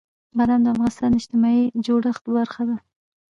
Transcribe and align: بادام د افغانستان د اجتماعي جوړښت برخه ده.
بادام 0.37 0.61
د 0.63 0.67
افغانستان 0.73 1.09
د 1.13 1.19
اجتماعي 1.19 1.63
جوړښت 1.85 2.23
برخه 2.35 2.63
ده. 2.69 2.77